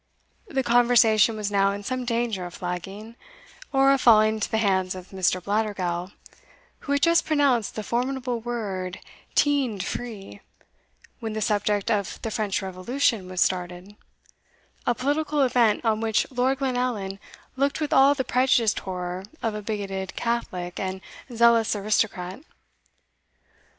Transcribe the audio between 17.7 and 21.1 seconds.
with all the prejudiced horror of a bigoted Catholic and